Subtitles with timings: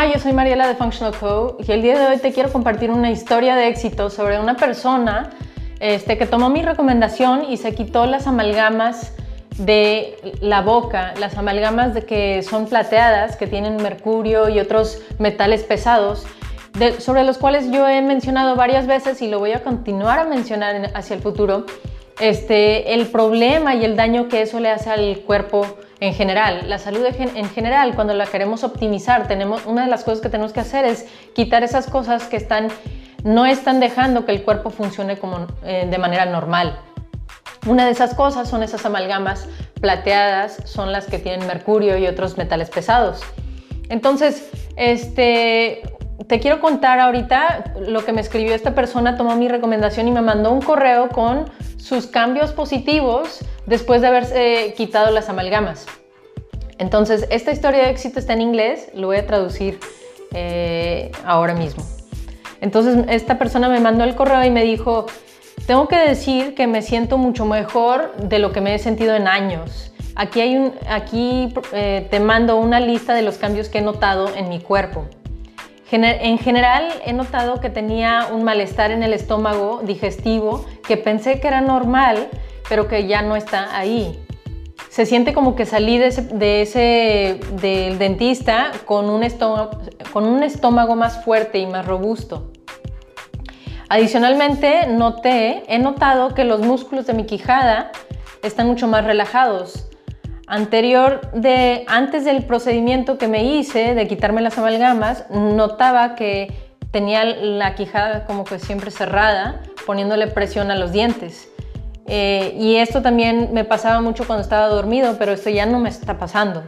[0.00, 1.56] Hola, yo soy Mariela de Functional Co.
[1.66, 5.30] Y el día de hoy te quiero compartir una historia de éxito sobre una persona
[5.80, 9.12] este, que tomó mi recomendación y se quitó las amalgamas
[9.56, 15.64] de la boca, las amalgamas de que son plateadas, que tienen mercurio y otros metales
[15.64, 16.24] pesados,
[17.00, 20.92] sobre los cuales yo he mencionado varias veces y lo voy a continuar a mencionar
[20.94, 21.66] hacia el futuro,
[22.20, 25.66] este, el problema y el daño que eso le hace al cuerpo
[26.00, 26.68] en general.
[26.68, 30.52] La salud en general, cuando la queremos optimizar, tenemos, una de las cosas que tenemos
[30.52, 32.68] que hacer es quitar esas cosas que están,
[33.24, 36.78] no están dejando que el cuerpo funcione como, eh, de manera normal.
[37.66, 39.48] Una de esas cosas son esas amalgamas
[39.80, 43.20] plateadas, son las que tienen mercurio y otros metales pesados.
[43.88, 45.82] Entonces, este,
[46.28, 50.20] te quiero contar ahorita lo que me escribió esta persona, tomó mi recomendación y me
[50.20, 55.86] mandó un correo con sus cambios positivos después de haberse quitado las amalgamas.
[56.78, 59.78] Entonces, esta historia de éxito está en inglés, lo voy a traducir
[60.32, 61.84] eh, ahora mismo.
[62.60, 65.06] Entonces, esta persona me mandó el correo y me dijo,
[65.66, 69.28] tengo que decir que me siento mucho mejor de lo que me he sentido en
[69.28, 69.92] años.
[70.14, 74.34] Aquí, hay un, aquí eh, te mando una lista de los cambios que he notado
[74.34, 75.04] en mi cuerpo.
[75.90, 81.48] En general he notado que tenía un malestar en el estómago digestivo que pensé que
[81.48, 82.28] era normal,
[82.68, 84.18] pero que ya no está ahí.
[84.88, 89.70] Se siente como que salí de ese, del dentista con un, estómago,
[90.12, 92.52] con un estómago más fuerte y más robusto.
[93.88, 97.90] Adicionalmente, noté, he notado que los músculos de mi quijada
[98.42, 99.88] están mucho más relajados
[100.48, 107.24] anterior de, antes del procedimiento que me hice de quitarme las amalgamas, notaba que tenía
[107.24, 111.50] la quijada como que siempre cerrada, poniéndole presión a los dientes.
[112.08, 115.90] Eh, y esto también me pasaba mucho cuando estaba dormido, pero esto ya no me
[115.90, 116.64] está pasando.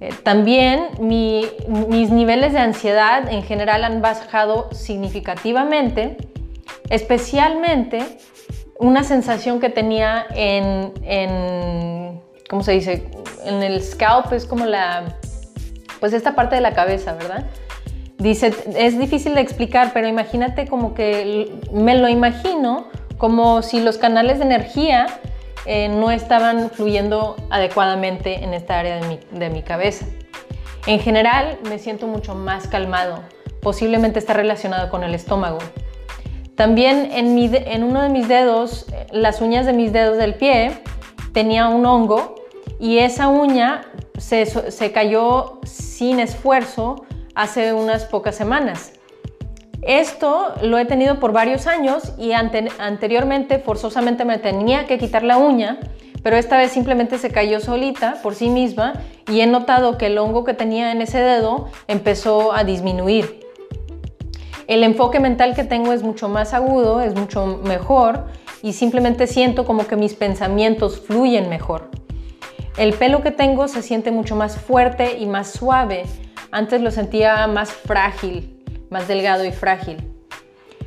[0.00, 6.16] Eh, también mis niveles de ansiedad en general han bajado significativamente,
[6.90, 8.18] especialmente
[8.78, 10.92] una sensación que tenía en
[12.52, 13.08] ¿cómo se dice?
[13.46, 15.16] En el scalp es como la,
[16.00, 17.46] pues esta parte de la cabeza, ¿verdad?
[18.18, 22.88] Dice, es difícil de explicar, pero imagínate como que me lo imagino
[23.22, 25.06] como si los canales de energía
[25.64, 30.06] eh, no estaban fluyendo adecuadamente en esta área de mi, de mi cabeza.
[30.88, 33.22] En general me siento mucho más calmado,
[33.60, 35.58] posiblemente está relacionado con el estómago.
[36.56, 40.82] También en, mi, en uno de mis dedos, las uñas de mis dedos del pie,
[41.32, 42.34] tenía un hongo
[42.80, 43.82] y esa uña
[44.18, 47.06] se, cayó sin esfuerzo
[47.36, 48.94] hace unas pocas semanas.
[49.82, 55.38] Esto lo he tenido por varios años y anteriormente forzosamente me tenía que quitar la
[55.38, 55.80] uña,
[56.22, 58.92] pero esta vez simplemente se cayó solita por sí misma
[59.28, 63.40] y he notado que el hongo que tenía en ese dedo empezó a disminuir.
[64.68, 68.26] El enfoque mental que tengo es mucho más agudo, es mucho mejor
[68.62, 71.90] y simplemente siento como que mis pensamientos fluyen mejor.
[72.76, 76.04] El pelo que tengo se siente mucho más fuerte y más suave.
[76.52, 78.61] Antes lo sentía más frágil,
[78.92, 79.96] más delgado y frágil.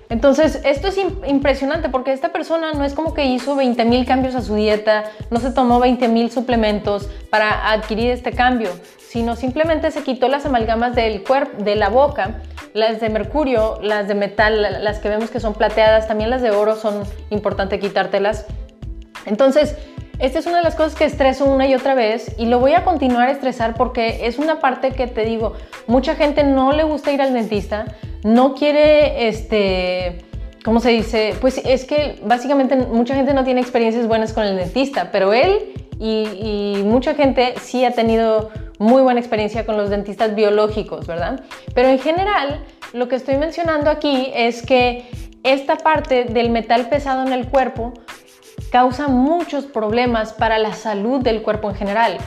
[0.10, 4.36] Entonces, esto es impresionante porque esta persona no es como que hizo 20 mil cambios
[4.36, 9.90] a su dieta, no se tomó 20 mil suplementos para adquirir este cambio, sino simplemente
[9.90, 12.42] se quitó las amalgamas del cuerpo, de la boca,
[12.74, 16.52] las de mercurio, las de metal, las que vemos que son plateadas, también las de
[16.52, 18.46] oro son importante quitártelas.
[19.26, 19.76] Entonces,
[20.20, 22.74] esta es una de las cosas que estreso una y otra vez y lo voy
[22.74, 25.54] a continuar a estresar porque es una parte que te digo,
[25.88, 27.86] mucha gente no le gusta ir al dentista,
[28.24, 30.26] no quiere, este,
[30.64, 31.36] ¿cómo se dice?
[31.42, 35.74] Pues es que básicamente mucha gente no tiene experiencias buenas con el dentista, pero él
[36.00, 41.42] y, y mucha gente sí ha tenido muy buena experiencia con los dentistas biológicos, ¿verdad?
[41.74, 45.06] Pero en general, lo que estoy mencionando aquí es que
[45.44, 47.94] esta parte del metal pesado en el cuerpo
[48.76, 52.18] causa muchos problemas para la salud del cuerpo en general.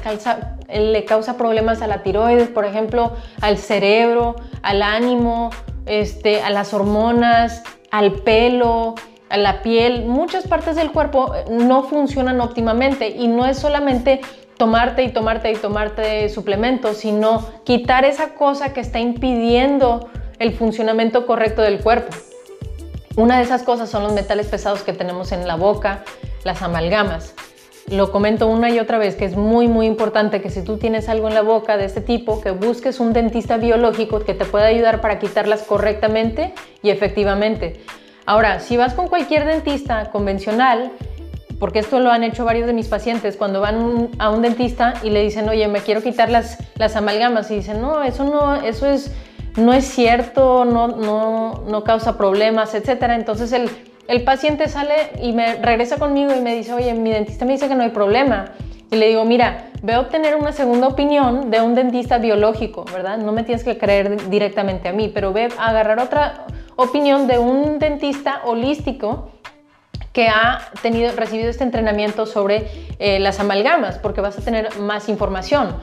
[0.73, 3.13] le causa problemas a la tiroides, por ejemplo,
[3.43, 5.51] al cerebro, al ánimo,
[5.85, 8.95] este, a las hormonas, al pelo,
[9.29, 10.07] a la piel.
[10.07, 14.23] Muchas partes del cuerpo eh, no funcionan óptimamente y no es solamente
[14.57, 20.09] tomarte y tomarte y tomarte suplementos, sino quitar esa cosa que está impidiendo
[20.39, 22.17] el funcionamiento correcto del cuerpo.
[23.17, 26.05] Una de esas cosas son los metales pesados que tenemos en la boca,
[26.49, 27.35] las amalgamas.
[27.91, 31.11] Lo comento una y otra vez que es muy muy importante que si tú tienes
[31.11, 34.67] algo en la boca de este tipo, que busques un dentista biológico que te pueda
[34.67, 37.83] ayudar para quitarlas correctamente y efectivamente.
[38.25, 40.91] Ahora, si vas con cualquier dentista convencional,
[41.59, 45.11] porque esto lo han hecho varios de mis pacientes cuando van a un dentista y
[45.11, 48.87] le dicen, oye, me quiero quitar las, las amalgamas y dicen, no, eso no, eso
[48.87, 49.13] es,
[49.57, 53.17] no es cierto, no, no, no causa problemas, etcétera.
[53.17, 53.69] Entonces el,
[54.09, 57.69] el paciente sale y me regresa conmigo y me dice, oye, mi dentista me dice
[57.69, 58.47] que no hay problema.
[58.91, 63.19] Y le digo, mira, ve a obtener una segunda opinión de un dentista biológico, ¿verdad?
[63.19, 66.47] No me tienes que creer directamente a mí, pero ve a agarrar otra
[66.77, 69.31] opinión de un dentista holístico
[70.15, 72.67] que ha tenido, recibido este entrenamiento sobre
[72.99, 75.77] eh, las amalgamas, porque vas a tener más información.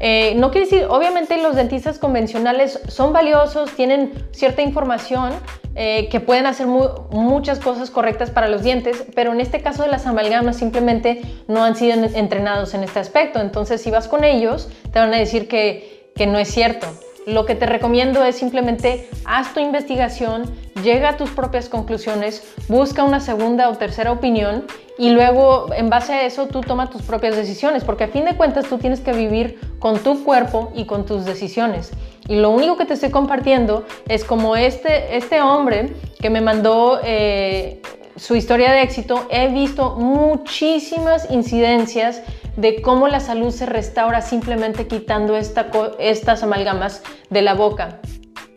[0.00, 5.32] Eh, no quiere decir, obviamente los dentistas convencionales son valiosos, tienen cierta información
[5.80, 9.88] eh, que pueden hacer muchas cosas correctas para los dientes, pero en este caso de
[9.88, 13.40] las amalgamas simplemente no han sido entrenados en este aspecto.
[13.40, 16.88] Entonces, si vas con ellos, te van a decir que, que no es cierto.
[17.28, 20.44] Lo que te recomiendo es simplemente haz tu investigación,
[20.82, 24.64] llega a tus propias conclusiones, busca una segunda o tercera opinión
[24.96, 28.34] y luego en base a eso tú toma tus propias decisiones, porque a fin de
[28.34, 31.90] cuentas tú tienes que vivir con tu cuerpo y con tus decisiones.
[32.28, 36.98] Y lo único que te estoy compartiendo es como este, este hombre que me mandó
[37.04, 37.82] eh,
[38.16, 42.22] su historia de éxito, he visto muchísimas incidencias
[42.58, 48.00] de cómo la salud se restaura simplemente quitando estas amalgamas de la boca.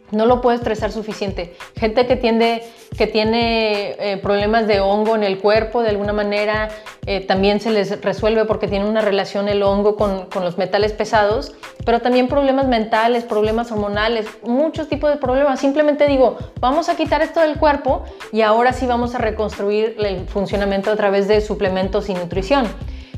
[0.10, 1.56] No lo puedo estresar suficiente.
[1.78, 2.62] Gente que, tiene
[2.98, 6.70] eh, problemas de hongo en el cuerpo, de alguna manera,
[7.06, 11.54] eh, también se les resuelve porque tiene una relación el hongo con, los metales pesados,
[11.86, 15.60] pero también problemas mentales, problemas hormonales, muchos tipos de problemas.
[15.60, 20.28] Simplemente digo, vamos a quitar esto del cuerpo y ahora sí vamos a reconstruir el
[20.28, 22.66] funcionamiento a través de suplementos y nutrición.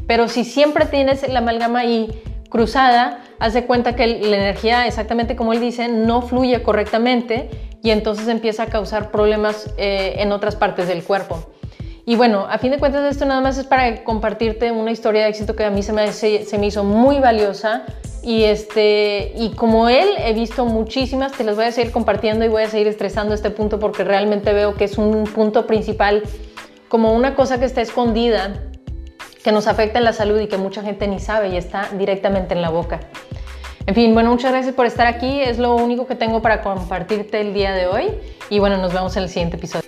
[0.08, 2.10] Pero si siempre tienes la amalgama ahí
[2.50, 7.50] cruzada, haz de cuenta que la energía, exactamente como él dice, no fluye correctamente
[7.82, 11.54] y entonces empieza a causar problemas eh, en otras partes del cuerpo.
[12.06, 15.30] Y bueno, a fin de cuentas esto nada más es para compartirte una historia de
[15.30, 17.86] éxito que a mí se me, se, me hizo muy valiosa
[18.22, 22.50] y, este, y como él he visto muchísimas, te las voy a seguir compartiendo y
[22.50, 26.24] voy a seguir estresando este punto porque realmente veo que es un punto principal,
[26.90, 28.62] como una cosa que está escondida
[29.44, 32.54] que nos afecta en la salud y que mucha gente ni sabe y está directamente
[32.54, 33.01] en la boca.
[33.86, 35.42] En fin, bueno, muchas gracias por estar aquí.
[35.42, 38.12] Es lo único que tengo para compartirte el día de hoy.
[38.50, 39.84] Y bueno, nos vemos en el siguiente episodio.